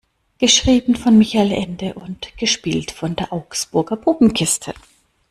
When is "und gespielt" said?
1.93-2.89